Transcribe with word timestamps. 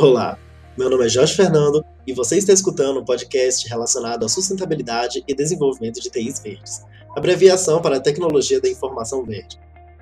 Olá, 0.00 0.38
meu 0.76 0.88
nome 0.88 1.06
é 1.06 1.08
Jorge 1.08 1.34
Fernando 1.34 1.84
e 2.06 2.12
você 2.12 2.36
está 2.36 2.52
escutando 2.52 3.00
um 3.00 3.04
podcast 3.04 3.68
relacionado 3.68 4.24
à 4.24 4.28
sustentabilidade 4.28 5.24
e 5.26 5.34
desenvolvimento 5.34 6.00
de 6.00 6.08
TIs 6.08 6.38
verdes, 6.38 6.84
abreviação 7.16 7.82
para 7.82 7.98
tecnologia 7.98 8.60
da 8.60 8.68
informação 8.68 9.24
verde. 9.24 9.58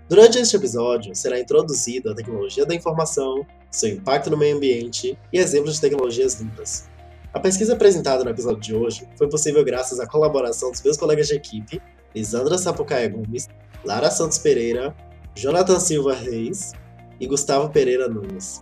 Durante 0.06 0.36
este 0.36 0.54
episódio, 0.54 1.16
será 1.16 1.40
introduzido 1.40 2.10
a 2.10 2.14
tecnologia 2.14 2.66
da 2.66 2.74
informação, 2.74 3.46
seu 3.70 3.88
impacto 3.88 4.28
no 4.28 4.36
meio 4.36 4.58
ambiente 4.58 5.18
e 5.32 5.38
exemplos 5.38 5.76
de 5.76 5.80
tecnologias 5.80 6.38
limpas. 6.42 6.90
A 7.32 7.40
pesquisa 7.40 7.72
apresentada 7.72 8.22
no 8.22 8.28
episódio 8.28 8.60
de 8.60 8.74
hoje 8.74 9.08
foi 9.16 9.30
possível 9.30 9.64
graças 9.64 9.98
à 9.98 10.06
colaboração 10.06 10.70
dos 10.70 10.82
meus 10.82 10.98
colegas 10.98 11.28
de 11.28 11.36
equipe, 11.36 11.80
Lisandra 12.14 12.58
Sapucaia 12.58 13.08
Gomes, 13.08 13.48
Lara 13.82 14.10
Santos 14.10 14.36
Pereira, 14.36 14.94
Jonathan 15.34 15.80
Silva 15.80 16.12
Reis 16.12 16.74
e 17.18 17.26
Gustavo 17.26 17.70
Pereira 17.70 18.06
Nunes. 18.06 18.60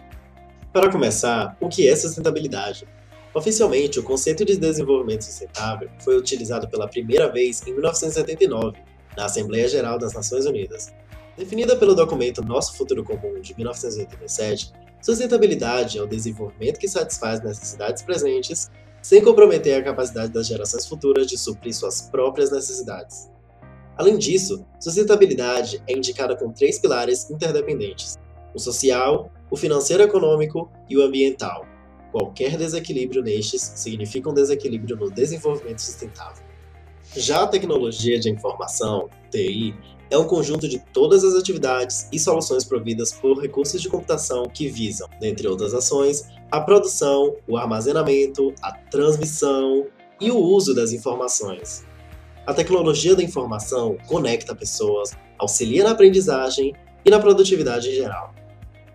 Para 0.74 0.90
começar, 0.90 1.56
o 1.60 1.68
que 1.68 1.88
é 1.88 1.94
sustentabilidade? 1.94 2.84
Oficialmente, 3.32 4.00
o 4.00 4.02
conceito 4.02 4.44
de 4.44 4.56
desenvolvimento 4.56 5.22
sustentável 5.22 5.88
foi 6.00 6.16
utilizado 6.16 6.68
pela 6.68 6.88
primeira 6.88 7.30
vez 7.30 7.64
em 7.64 7.72
1979, 7.74 8.76
na 9.16 9.26
Assembleia 9.26 9.68
Geral 9.68 10.00
das 10.00 10.14
Nações 10.14 10.46
Unidas. 10.46 10.92
Definida 11.38 11.76
pelo 11.76 11.94
documento 11.94 12.44
Nosso 12.44 12.76
Futuro 12.76 13.04
Comum 13.04 13.40
de 13.40 13.54
1987, 13.56 14.72
sustentabilidade 15.00 15.96
é 15.96 16.02
o 16.02 16.08
desenvolvimento 16.08 16.80
que 16.80 16.88
satisfaz 16.88 17.40
necessidades 17.40 18.02
presentes 18.02 18.68
sem 19.00 19.22
comprometer 19.22 19.78
a 19.78 19.84
capacidade 19.84 20.32
das 20.32 20.48
gerações 20.48 20.88
futuras 20.88 21.28
de 21.28 21.38
suprir 21.38 21.72
suas 21.72 22.02
próprias 22.10 22.50
necessidades. 22.50 23.30
Além 23.96 24.18
disso, 24.18 24.66
sustentabilidade 24.80 25.80
é 25.86 25.96
indicada 25.96 26.34
com 26.34 26.50
três 26.50 26.80
pilares 26.80 27.30
interdependentes: 27.30 28.18
o 28.54 28.58
social, 28.58 29.30
o 29.50 29.56
financeiro 29.56 30.02
econômico 30.02 30.70
e 30.88 30.96
o 30.96 31.02
ambiental. 31.02 31.66
Qualquer 32.12 32.56
desequilíbrio 32.56 33.22
nestes 33.22 33.60
significa 33.74 34.30
um 34.30 34.34
desequilíbrio 34.34 34.96
no 34.96 35.10
desenvolvimento 35.10 35.80
sustentável. 35.80 36.44
Já 37.16 37.42
a 37.42 37.46
tecnologia 37.46 38.18
de 38.18 38.30
informação, 38.30 39.08
TI, 39.30 39.74
é 40.10 40.18
um 40.18 40.26
conjunto 40.26 40.68
de 40.68 40.78
todas 40.92 41.24
as 41.24 41.34
atividades 41.34 42.08
e 42.12 42.18
soluções 42.18 42.64
providas 42.64 43.12
por 43.12 43.40
recursos 43.40 43.80
de 43.80 43.88
computação 43.88 44.44
que 44.44 44.68
visam, 44.68 45.08
dentre 45.20 45.48
outras 45.48 45.74
ações, 45.74 46.28
a 46.50 46.60
produção, 46.60 47.34
o 47.48 47.56
armazenamento, 47.56 48.54
a 48.62 48.72
transmissão 48.72 49.86
e 50.20 50.30
o 50.30 50.38
uso 50.38 50.74
das 50.74 50.92
informações. 50.92 51.84
A 52.46 52.52
tecnologia 52.52 53.16
da 53.16 53.22
informação 53.22 53.96
conecta 54.06 54.54
pessoas, 54.54 55.12
auxilia 55.38 55.84
na 55.84 55.92
aprendizagem 55.92 56.74
e 57.04 57.10
na 57.10 57.18
produtividade 57.18 57.88
em 57.88 57.94
geral. 57.94 58.33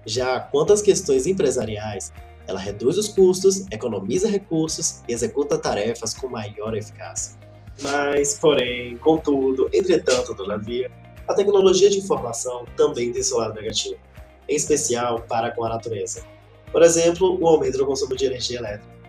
Já 0.06 0.40
quanto 0.40 0.74
às 0.74 0.82
questões 0.82 1.28
empresariais, 1.28 2.12
ela 2.48 2.60
reduz 2.60 2.98
os 2.98 3.08
custos, 3.08 3.66
economiza 3.72 4.28
recursos 4.28 5.02
e 5.08 5.14
executa 5.14 5.58
tarefas 5.58 6.14
com 6.14 6.28
maior 6.28 6.76
eficácia. 6.76 7.38
Mas, 7.82 8.38
porém, 8.40 8.98
contudo, 8.98 9.70
entretanto, 9.72 10.36
todavia, 10.36 10.92
a 11.28 11.34
tecnologia 11.34 11.90
de 11.90 12.00
informação 12.00 12.66
também 12.76 13.12
tem 13.12 13.22
seu 13.22 13.38
lado 13.38 13.54
negativo, 13.54 14.00
em 14.48 14.56
especial 14.56 15.22
para 15.22 15.52
com 15.52 15.64
a 15.64 15.70
natureza. 15.70 16.24
Por 16.72 16.82
exemplo, 16.82 17.38
o 17.40 17.48
aumento 17.48 17.78
do 17.78 17.86
consumo 17.86 18.16
de 18.16 18.26
energia 18.26 18.58
elétrica. 18.60 19.00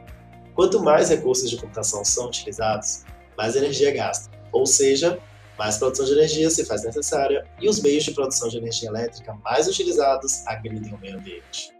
Quanto 0.55 0.83
mais 0.83 1.09
recursos 1.09 1.49
de 1.49 1.57
computação 1.57 2.05
são 2.05 2.27
utilizados, 2.27 3.05
mais 3.37 3.57
energia 3.57 3.91
gasta, 3.93 4.31
ou 4.53 4.67
seja, 4.67 5.19
mais 5.61 5.77
produção 5.77 6.07
de 6.07 6.13
energia 6.13 6.49
se 6.49 6.65
faz 6.65 6.85
necessária 6.85 7.47
e 7.61 7.69
os 7.69 7.83
meios 7.83 8.03
de 8.05 8.13
produção 8.13 8.49
de 8.49 8.57
energia 8.57 8.89
elétrica 8.89 9.35
mais 9.45 9.69
utilizados 9.69 10.43
agridem 10.47 10.95
o 10.95 10.99
meio 10.99 11.19
ambiente. 11.19 11.71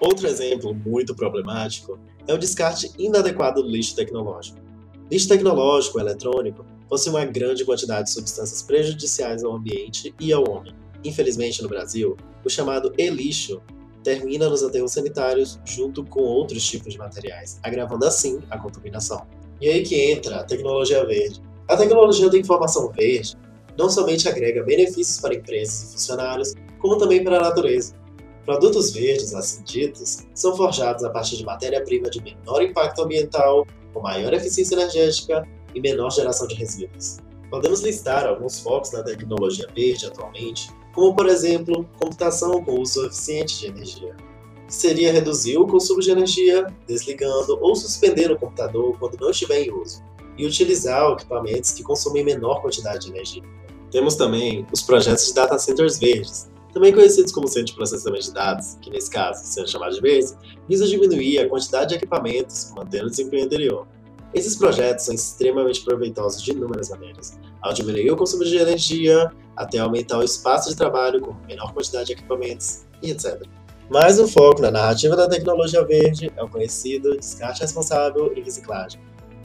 Outro 0.00 0.28
exemplo 0.28 0.72
muito 0.72 1.16
problemático 1.16 1.98
é 2.28 2.32
o 2.32 2.38
descarte 2.38 2.92
inadequado 2.96 3.60
do 3.60 3.68
lixo 3.68 3.96
tecnológico. 3.96 4.60
Lixo 5.10 5.26
tecnológico 5.26 5.98
eletrônico 5.98 6.64
possui 6.88 7.10
uma 7.10 7.24
grande 7.24 7.64
quantidade 7.64 8.04
de 8.04 8.12
substâncias 8.12 8.62
prejudiciais 8.62 9.42
ao 9.42 9.56
ambiente 9.56 10.14
e 10.20 10.32
ao 10.32 10.48
homem. 10.48 10.72
Infelizmente, 11.04 11.60
no 11.60 11.68
Brasil, 11.68 12.16
o 12.44 12.48
chamado 12.48 12.94
e-lixo 12.96 13.60
termina 14.04 14.48
nos 14.48 14.62
aterros 14.62 14.92
sanitários 14.92 15.58
junto 15.64 16.04
com 16.04 16.20
outros 16.20 16.64
tipos 16.64 16.92
de 16.92 16.98
materiais, 17.00 17.58
agravando 17.64 18.04
assim 18.04 18.38
a 18.48 18.56
contaminação. 18.56 19.26
E 19.60 19.68
aí 19.68 19.82
que 19.82 20.00
entra 20.12 20.36
a 20.36 20.44
tecnologia 20.44 21.04
verde, 21.04 21.42
a 21.68 21.76
tecnologia 21.76 22.30
da 22.30 22.38
informação 22.38 22.90
verde 22.90 23.36
não 23.76 23.90
somente 23.90 24.28
agrega 24.28 24.64
benefícios 24.64 25.20
para 25.20 25.34
empresas 25.34 25.82
e 25.82 25.92
funcionários, 25.92 26.54
como 26.80 26.96
também 26.96 27.22
para 27.22 27.36
a 27.36 27.42
natureza. 27.42 27.94
Produtos 28.44 28.90
verdes, 28.90 29.34
assim 29.34 29.62
ditos, 29.62 30.26
são 30.34 30.56
forjados 30.56 31.04
a 31.04 31.10
partir 31.10 31.36
de 31.36 31.44
matéria-prima 31.44 32.08
de 32.08 32.22
menor 32.22 32.62
impacto 32.62 33.02
ambiental, 33.02 33.66
com 33.92 34.00
maior 34.00 34.32
eficiência 34.32 34.74
energética 34.74 35.46
e 35.74 35.80
menor 35.80 36.10
geração 36.10 36.46
de 36.48 36.54
resíduos. 36.54 37.18
Podemos 37.50 37.82
listar 37.82 38.26
alguns 38.26 38.58
focos 38.60 38.92
na 38.92 39.02
tecnologia 39.02 39.68
verde 39.74 40.06
atualmente, 40.06 40.70
como 40.94 41.14
por 41.14 41.28
exemplo, 41.28 41.88
computação 42.00 42.64
com 42.64 42.80
uso 42.80 43.06
eficiente 43.06 43.58
de 43.60 43.66
energia, 43.66 44.16
que 44.66 44.74
seria 44.74 45.12
reduzir 45.12 45.58
o 45.58 45.66
consumo 45.66 46.00
de 46.00 46.10
energia 46.10 46.66
desligando 46.86 47.58
ou 47.60 47.76
suspender 47.76 48.30
o 48.30 48.38
computador 48.38 48.98
quando 48.98 49.20
não 49.20 49.30
estiver 49.30 49.60
em 49.60 49.72
uso, 49.72 50.02
e 50.38 50.46
utilizar 50.46 51.12
equipamentos 51.12 51.72
que 51.72 51.82
consomem 51.82 52.24
menor 52.24 52.62
quantidade 52.62 53.06
de 53.06 53.10
energia. 53.10 53.42
Temos 53.90 54.14
também 54.14 54.66
os 54.72 54.82
projetos 54.82 55.26
de 55.26 55.34
data 55.34 55.58
centers 55.58 55.98
verdes, 55.98 56.48
também 56.72 56.92
conhecidos 56.92 57.32
como 57.32 57.48
centro 57.48 57.66
de 57.66 57.74
processamento 57.74 58.26
de 58.26 58.34
dados, 58.34 58.76
que 58.80 58.90
nesse 58.90 59.10
caso, 59.10 59.42
sendo 59.44 59.68
chamados 59.68 59.96
de 59.96 60.02
verdes, 60.02 60.36
visa 60.68 60.86
diminuir 60.86 61.40
a 61.40 61.48
quantidade 61.48 61.90
de 61.90 61.94
equipamentos, 61.96 62.72
mantendo 62.76 63.06
o 63.06 63.10
desempenho 63.10 63.46
anterior. 63.46 63.86
Esses 64.34 64.56
projetos 64.56 65.06
são 65.06 65.14
extremamente 65.14 65.82
proveitosos 65.82 66.42
de 66.42 66.52
inúmeras 66.52 66.90
maneiras, 66.90 67.38
ao 67.62 67.72
diminuir 67.72 68.10
o 68.10 68.16
consumo 68.16 68.44
de 68.44 68.56
energia, 68.56 69.32
até 69.56 69.78
aumentar 69.78 70.18
o 70.18 70.22
espaço 70.22 70.68
de 70.68 70.76
trabalho 70.76 71.20
com 71.20 71.34
menor 71.46 71.72
quantidade 71.72 72.06
de 72.06 72.12
equipamentos 72.12 72.84
e 73.02 73.10
etc. 73.10 73.42
Mais 73.90 74.20
um 74.20 74.28
foco 74.28 74.60
na 74.60 74.70
narrativa 74.70 75.16
da 75.16 75.26
tecnologia 75.26 75.82
verde 75.82 76.30
é 76.36 76.42
o 76.42 76.48
conhecido 76.48 77.16
descarte 77.16 77.62
responsável 77.62 78.30
e 78.36 78.42
reciclagem, 78.42 79.00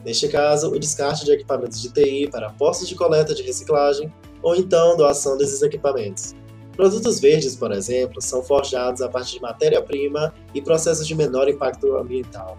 Neste 0.06 0.28
caso, 0.28 0.70
o 0.70 0.80
descarte 0.80 1.26
de 1.26 1.32
equipamentos 1.32 1.82
de 1.82 1.90
TI 1.90 2.30
para 2.30 2.50
postos 2.52 2.88
de 2.88 2.96
coleta 2.96 3.34
de 3.34 3.42
reciclagem 3.42 4.14
ou 4.42 4.56
então 4.56 4.98
doação 4.98 5.38
desses 5.38 5.62
equipamentos. 5.62 6.36
Produtos 6.76 7.20
verdes, 7.20 7.56
por 7.56 7.72
exemplo, 7.72 8.22
são 8.22 8.44
forjados 8.44 9.02
a 9.02 9.08
partir 9.08 9.36
de 9.36 9.42
matéria-prima 9.42 10.34
e 10.54 10.62
processos 10.62 11.08
de 11.08 11.16
menor 11.16 11.48
impacto 11.48 11.96
ambiental, 11.96 12.58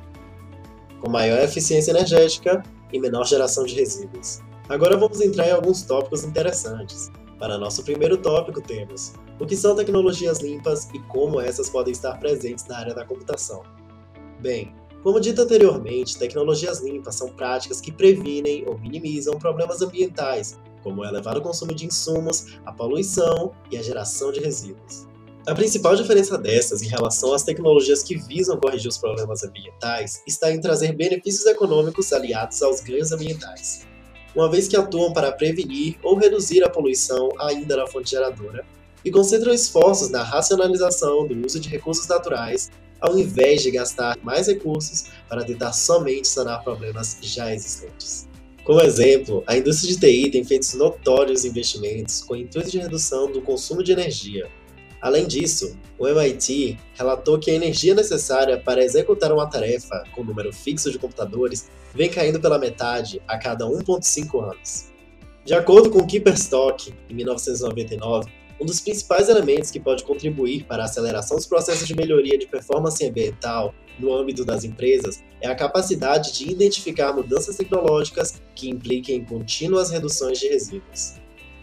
com 1.00 1.10
maior 1.10 1.40
eficiência 1.40 1.90
energética 1.90 2.62
e 2.92 2.98
menor 2.98 3.26
geração 3.26 3.64
de 3.64 3.74
resíduos. 3.74 4.40
Agora 4.68 4.96
vamos 4.96 5.20
entrar 5.20 5.48
em 5.48 5.52
alguns 5.52 5.82
tópicos 5.82 6.24
interessantes. 6.24 7.10
Para 7.38 7.58
nosso 7.58 7.82
primeiro 7.82 8.16
tópico, 8.16 8.62
temos 8.62 9.12
o 9.38 9.44
que 9.44 9.56
são 9.56 9.74
tecnologias 9.74 10.38
limpas 10.38 10.88
e 10.94 10.98
como 11.00 11.40
essas 11.40 11.68
podem 11.68 11.92
estar 11.92 12.18
presentes 12.18 12.66
na 12.66 12.78
área 12.78 12.94
da 12.94 13.04
computação. 13.04 13.62
Bem, 14.40 14.73
como 15.04 15.20
dito 15.20 15.42
anteriormente, 15.42 16.16
tecnologias 16.16 16.80
limpas 16.80 17.16
são 17.16 17.28
práticas 17.28 17.78
que 17.78 17.92
previnem 17.92 18.64
ou 18.66 18.78
minimizam 18.78 19.38
problemas 19.38 19.82
ambientais, 19.82 20.58
como 20.82 21.02
o 21.02 21.04
elevado 21.04 21.42
consumo 21.42 21.74
de 21.74 21.84
insumos, 21.84 22.56
a 22.64 22.72
poluição 22.72 23.52
e 23.70 23.76
a 23.76 23.82
geração 23.82 24.32
de 24.32 24.40
resíduos. 24.40 25.06
A 25.46 25.54
principal 25.54 25.94
diferença 25.94 26.38
dessas 26.38 26.80
em 26.80 26.88
relação 26.88 27.34
às 27.34 27.42
tecnologias 27.42 28.02
que 28.02 28.16
visam 28.16 28.56
corrigir 28.56 28.88
os 28.88 28.96
problemas 28.96 29.44
ambientais 29.44 30.22
está 30.26 30.50
em 30.50 30.58
trazer 30.58 30.96
benefícios 30.96 31.44
econômicos 31.44 32.10
aliados 32.10 32.62
aos 32.62 32.80
ganhos 32.80 33.12
ambientais, 33.12 33.86
uma 34.34 34.50
vez 34.50 34.66
que 34.66 34.76
atuam 34.76 35.12
para 35.12 35.30
prevenir 35.32 35.98
ou 36.02 36.16
reduzir 36.16 36.64
a 36.64 36.70
poluição 36.70 37.28
ainda 37.38 37.76
na 37.76 37.86
fonte 37.86 38.12
geradora 38.12 38.64
e 39.04 39.10
concentram 39.10 39.52
esforços 39.52 40.08
na 40.08 40.22
racionalização 40.22 41.26
do 41.26 41.44
uso 41.44 41.60
de 41.60 41.68
recursos 41.68 42.06
naturais 42.06 42.70
ao 43.04 43.18
invés 43.18 43.62
de 43.62 43.70
gastar 43.70 44.18
mais 44.22 44.46
recursos 44.46 45.10
para 45.28 45.44
tentar 45.44 45.74
somente 45.74 46.26
sanar 46.26 46.64
problemas 46.64 47.18
já 47.20 47.54
existentes. 47.54 48.26
Como 48.64 48.80
exemplo, 48.80 49.44
a 49.46 49.58
indústria 49.58 49.92
de 49.92 50.00
TI 50.00 50.30
tem 50.30 50.42
feito 50.42 50.74
notórios 50.78 51.44
investimentos 51.44 52.22
com 52.22 52.32
o 52.32 52.36
intuito 52.36 52.70
de 52.70 52.78
redução 52.78 53.30
do 53.30 53.42
consumo 53.42 53.82
de 53.82 53.92
energia. 53.92 54.48
Além 55.02 55.26
disso, 55.26 55.76
o 55.98 56.08
MIT 56.08 56.78
relatou 56.94 57.38
que 57.38 57.50
a 57.50 57.54
energia 57.54 57.94
necessária 57.94 58.58
para 58.58 58.82
executar 58.82 59.30
uma 59.30 59.46
tarefa 59.46 60.02
com 60.14 60.24
número 60.24 60.50
fixo 60.50 60.90
de 60.90 60.98
computadores 60.98 61.68
vem 61.94 62.08
caindo 62.08 62.40
pela 62.40 62.58
metade 62.58 63.20
a 63.28 63.36
cada 63.36 63.66
1,5 63.66 64.42
anos. 64.42 64.86
De 65.44 65.52
acordo 65.52 65.90
com 65.90 65.98
o 65.98 66.06
Keeperstock, 66.06 66.94
em 67.10 67.14
1999, 67.14 68.32
um 68.60 68.64
dos 68.64 68.80
principais 68.80 69.28
elementos 69.28 69.70
que 69.70 69.80
pode 69.80 70.04
contribuir 70.04 70.64
para 70.64 70.82
a 70.82 70.86
aceleração 70.86 71.36
dos 71.36 71.46
processos 71.46 71.86
de 71.86 71.94
melhoria 71.94 72.38
de 72.38 72.46
performance 72.46 73.04
ambiental 73.04 73.74
no 73.98 74.14
âmbito 74.14 74.44
das 74.44 74.64
empresas 74.64 75.22
é 75.40 75.48
a 75.48 75.54
capacidade 75.54 76.32
de 76.32 76.50
identificar 76.50 77.12
mudanças 77.12 77.56
tecnológicas 77.56 78.40
que 78.54 78.68
impliquem 78.68 79.24
contínuas 79.24 79.90
reduções 79.90 80.38
de 80.38 80.48
resíduos. 80.48 81.14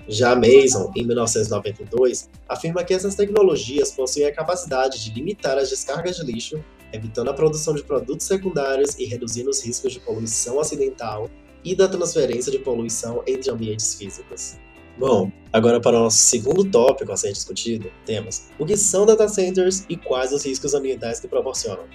Já 0.08 0.36
Mason, 0.36 0.92
em 0.96 1.06
1992, 1.06 2.30
afirma 2.48 2.84
que 2.84 2.94
essas 2.94 3.16
tecnologias 3.16 3.92
possuem 3.92 4.26
a 4.26 4.34
capacidade 4.34 5.04
de 5.04 5.14
limitar 5.14 5.58
as 5.58 5.70
descargas 5.70 6.18
de 6.18 6.26
lixo, 6.26 6.64
evitando 6.92 7.30
a 7.30 7.34
produção 7.34 7.74
de 7.74 7.84
produtos 7.84 8.26
secundários 8.26 8.98
e 8.98 9.06
reduzindo 9.06 9.50
os 9.50 9.64
riscos 9.64 9.94
de 9.94 10.00
poluição 10.00 10.60
acidental 10.60 11.30
e 11.64 11.76
da 11.76 11.88
transferência 11.88 12.52
de 12.52 12.60
poluição 12.60 13.24
entre 13.28 13.52
ambientes 13.52 13.94
físicos. 13.94 14.58
Bom, 14.98 15.32
agora 15.52 15.80
para 15.80 15.98
o 15.98 16.04
nosso 16.04 16.18
segundo 16.18 16.64
tópico 16.70 17.12
a 17.12 17.18
ser 17.18 17.32
discutido, 17.32 17.92
temos 18.06 18.50
o 18.60 18.66
que 18.66 18.78
são 18.78 19.06
data 19.06 19.28
centers 19.28 19.86
e 19.90 19.96
quais 19.96 20.32
os 20.32 20.46
riscos 20.46 20.74
ambientais 20.74 21.20
que 21.20 21.28
proporcionam. 21.28 21.86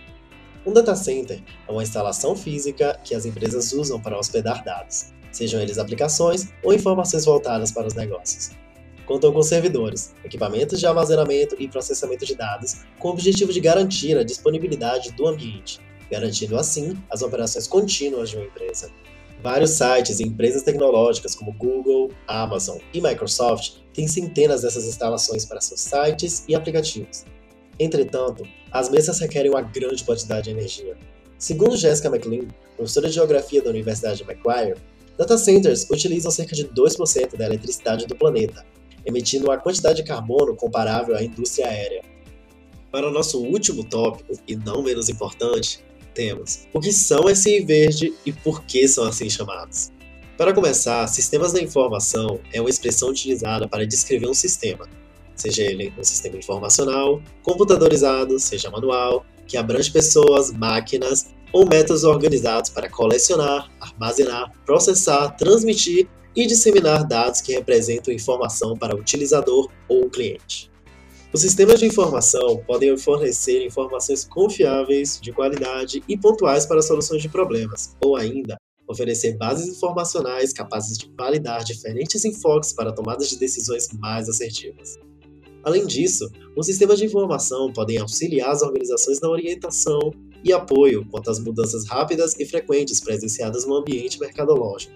Um 0.66 0.72
data 0.72 0.96
center 0.96 1.43
é 1.69 1.70
uma 1.70 1.82
instalação 1.82 2.34
física 2.34 2.98
que 3.04 3.14
as 3.14 3.25
empresas 3.25 3.72
usam 3.72 4.00
para 4.00 4.19
hospedar 4.19 4.64
dados 4.64 5.16
sejam 5.37 5.60
eles 5.60 5.78
aplicações 5.78 6.48
ou 6.62 6.72
informações 6.72 7.25
voltadas 7.25 7.70
para 7.70 7.87
os 7.87 7.94
negócios. 7.94 8.50
Contam 9.04 9.32
com 9.32 9.42
servidores, 9.42 10.14
equipamentos 10.25 10.81
de 10.81 10.87
armazenamento 10.87 11.54
e 11.60 11.69
processamento 11.69 12.25
de 12.25 12.34
dados, 12.34 12.82
com 12.99 13.08
o 13.08 13.10
objetivo 13.12 13.52
de 13.52 13.60
garantir 13.60 14.19
a 14.19 14.25
disponibilidade 14.25 15.12
do 15.12 15.28
ambiente, 15.28 15.78
garantindo 16.10 16.56
assim 16.56 17.00
as 17.08 17.22
operações 17.22 17.69
contínuas 17.69 18.31
de 18.31 18.37
uma 18.37 18.46
empresa. 18.46 18.90
Vários 19.42 19.70
sites 19.70 20.18
e 20.18 20.24
empresas 20.24 20.62
tecnológicas 20.62 21.34
como 21.34 21.52
Google, 21.52 22.10
Amazon 22.26 22.78
e 22.92 23.00
Microsoft 23.00 23.74
têm 23.92 24.08
centenas 24.08 24.62
dessas 24.62 24.84
instalações 24.86 25.44
para 25.44 25.60
seus 25.60 25.80
sites 25.80 26.44
e 26.48 26.54
aplicativos. 26.54 27.24
Entretanto, 27.78 28.46
as 28.72 28.88
mesas 28.88 29.18
requerem 29.20 29.50
uma 29.50 29.62
grande 29.62 30.02
quantidade 30.02 30.44
de 30.44 30.50
energia. 30.50 30.96
Segundo 31.38 31.76
Jessica 31.76 32.08
McLean, 32.08 32.48
professora 32.76 33.08
de 33.08 33.14
Geografia 33.14 33.62
da 33.62 33.70
Universidade 33.70 34.18
de 34.18 34.24
Macquarie, 34.24 34.74
Data 35.16 35.38
centers 35.38 35.88
utilizam 35.90 36.30
cerca 36.30 36.54
de 36.54 36.66
2% 36.66 37.36
da 37.36 37.46
eletricidade 37.46 38.06
do 38.06 38.14
planeta, 38.14 38.66
emitindo 39.04 39.46
uma 39.46 39.56
quantidade 39.56 39.96
de 39.96 40.04
carbono 40.04 40.54
comparável 40.54 41.16
à 41.16 41.22
indústria 41.22 41.68
aérea. 41.68 42.02
Para 42.92 43.08
o 43.08 43.10
nosso 43.10 43.42
último 43.42 43.82
tópico, 43.82 44.34
e 44.46 44.56
não 44.56 44.82
menos 44.82 45.08
importante, 45.08 45.82
temos 46.16 46.66
o 46.72 46.80
que 46.80 46.92
são 46.92 47.32
SI 47.32 47.60
verde 47.60 48.14
e 48.24 48.32
por 48.32 48.64
que 48.64 48.88
são 48.88 49.04
assim 49.04 49.28
chamados. 49.28 49.92
Para 50.36 50.52
começar, 50.52 51.06
sistemas 51.06 51.52
da 51.52 51.62
informação 51.62 52.40
é 52.52 52.60
uma 52.60 52.70
expressão 52.70 53.10
utilizada 53.10 53.68
para 53.68 53.86
descrever 53.86 54.28
um 54.28 54.34
sistema, 54.34 54.88
seja 55.34 55.62
ele 55.62 55.92
um 55.96 56.02
sistema 56.02 56.36
informacional, 56.36 57.22
computadorizado, 57.42 58.38
seja 58.38 58.70
manual, 58.70 59.24
que 59.46 59.56
abrange 59.56 59.90
pessoas, 59.90 60.50
máquinas 60.52 61.34
ou 61.52 61.66
métodos 61.66 62.04
organizados 62.04 62.70
para 62.70 62.90
colecionar, 62.90 63.70
armazenar, 63.80 64.52
processar, 64.64 65.30
transmitir 65.36 66.08
e 66.34 66.46
disseminar 66.46 67.06
dados 67.06 67.40
que 67.40 67.52
representam 67.52 68.12
informação 68.12 68.76
para 68.76 68.94
o 68.94 68.98
utilizador 68.98 69.70
ou 69.88 70.06
o 70.06 70.10
cliente. 70.10 70.70
Os 71.32 71.40
sistemas 71.40 71.81
de 71.81 71.87
informação 71.87 72.62
podem 72.67 72.96
fornecer 72.96 73.64
informações 73.64 74.25
confiáveis, 74.25 75.20
de 75.20 75.32
qualidade 75.32 76.02
e 76.08 76.17
pontuais 76.17 76.64
para 76.64 76.81
soluções 76.81 77.20
de 77.20 77.28
problemas, 77.28 77.94
ou 78.00 78.17
ainda 78.17 78.56
oferecer 78.88 79.37
bases 79.37 79.76
informacionais 79.76 80.52
capazes 80.52 80.96
de 80.96 81.12
validar 81.17 81.64
diferentes 81.64 82.25
enfoques 82.25 82.73
para 82.73 82.93
tomadas 82.93 83.28
de 83.28 83.38
decisões 83.38 83.88
mais 83.99 84.28
assertivas. 84.28 84.96
Além 85.64 85.84
disso, 85.84 86.31
os 86.56 86.67
sistemas 86.67 86.99
de 86.99 87.06
informação 87.06 87.73
podem 87.73 87.99
auxiliar 87.99 88.50
as 88.50 88.62
organizações 88.62 89.20
na 89.20 89.28
orientação, 89.28 90.12
e 90.46 90.52
apoio 90.52 91.05
quanto 91.11 91.28
às 91.28 91.40
mudanças 91.40 91.87
rápidas 91.87 92.38
e 92.38 92.46
frequentes 92.46 93.00
presenciadas 93.00 93.67
no 93.67 93.75
ambiente 93.75 94.20
mercadológico. 94.20 94.94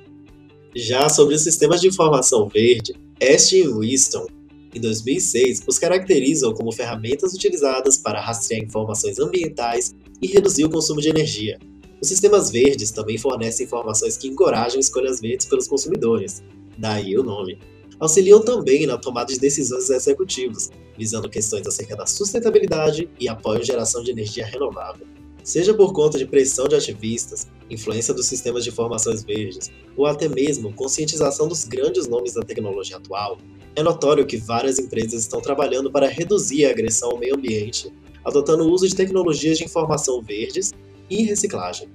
Já 0.76 1.08
sobre 1.08 1.34
os 1.34 1.42
sistemas 1.42 1.80
de 1.80 1.88
informação 1.88 2.48
verde, 2.48 2.94
Ashton 3.20 3.80
Winston, 3.80 4.26
em 4.74 4.80
2006, 4.80 5.62
os 5.66 5.78
caracterizam 5.78 6.54
como 6.54 6.70
ferramentas 6.70 7.34
utilizadas 7.34 7.96
para 7.96 8.20
rastrear 8.20 8.62
informações 8.62 9.18
ambientais 9.18 9.94
e 10.22 10.28
reduzir 10.28 10.64
o 10.64 10.70
consumo 10.70 11.00
de 11.00 11.08
energia. 11.08 11.58
Os 12.00 12.08
sistemas 12.08 12.50
verdes 12.50 12.90
também 12.90 13.18
fornecem 13.18 13.66
informações 13.66 14.16
que 14.16 14.28
encorajam 14.28 14.78
escolhas 14.78 15.20
verdes 15.20 15.46
pelos 15.46 15.66
consumidores, 15.66 16.42
daí 16.78 17.18
o 17.18 17.22
nome. 17.22 17.58
Auxiliam 17.98 18.40
também 18.40 18.86
na 18.86 18.96
tomada 18.96 19.32
de 19.32 19.38
decisões 19.38 19.90
executivos, 19.90 20.70
visando 20.96 21.28
questões 21.28 21.66
acerca 21.66 21.96
da 21.96 22.06
sustentabilidade 22.06 23.10
e 23.18 23.28
apoio 23.28 23.60
à 23.60 23.64
geração 23.64 24.02
de 24.02 24.12
energia 24.12 24.46
renovável. 24.46 25.06
Seja 25.42 25.72
por 25.74 25.92
conta 25.92 26.18
de 26.18 26.26
pressão 26.26 26.68
de 26.68 26.74
ativistas, 26.74 27.48
influência 27.70 28.12
dos 28.12 28.26
sistemas 28.26 28.64
de 28.64 28.70
informações 28.70 29.24
verdes, 29.24 29.70
ou 29.96 30.06
até 30.06 30.28
mesmo 30.28 30.72
conscientização 30.72 31.48
dos 31.48 31.64
grandes 31.64 32.06
nomes 32.06 32.34
da 32.34 32.42
tecnologia 32.42 32.96
atual, 32.96 33.38
é 33.74 33.82
notório 33.82 34.26
que 34.26 34.36
várias 34.36 34.78
empresas 34.78 35.22
estão 35.22 35.40
trabalhando 35.40 35.90
para 35.90 36.08
reduzir 36.08 36.66
a 36.66 36.70
agressão 36.70 37.12
ao 37.12 37.18
meio 37.18 37.36
ambiente, 37.36 37.92
adotando 38.24 38.64
o 38.64 38.70
uso 38.70 38.86
de 38.86 38.94
tecnologias 38.94 39.58
de 39.58 39.64
informação 39.64 40.20
verdes 40.20 40.72
e 41.08 41.22
reciclagem. 41.22 41.88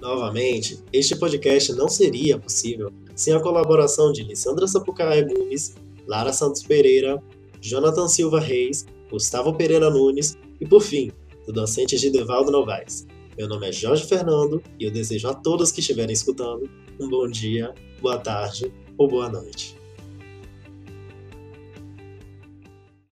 Novamente, 0.00 0.78
este 0.92 1.16
podcast 1.16 1.72
não 1.72 1.88
seria 1.88 2.38
possível 2.38 2.90
sem 3.16 3.34
a 3.34 3.40
colaboração 3.40 4.12
de 4.12 4.22
Lissandra 4.22 4.66
Sapucaia 4.68 5.26
Gomes, 5.26 5.74
Lara 6.06 6.32
Santos 6.32 6.62
Pereira, 6.62 7.20
Jonathan 7.60 8.06
Silva 8.06 8.38
Reis, 8.38 8.86
Gustavo 9.10 9.54
Pereira 9.54 9.90
Nunes 9.90 10.38
e, 10.60 10.66
por 10.66 10.80
fim, 10.80 11.10
do 11.48 11.52
docente 11.52 11.96
Gidevaldo 11.96 12.52
Novaes. 12.52 13.06
Meu 13.38 13.48
nome 13.48 13.70
é 13.70 13.72
Jorge 13.72 14.04
Fernando 14.04 14.62
e 14.78 14.84
eu 14.84 14.90
desejo 14.90 15.28
a 15.28 15.34
todos 15.34 15.72
que 15.72 15.80
estiverem 15.80 16.12
escutando 16.12 16.68
um 17.00 17.08
bom 17.08 17.26
dia, 17.26 17.74
boa 18.02 18.18
tarde 18.18 18.70
ou 18.98 19.08
boa 19.08 19.30
noite. 19.30 19.77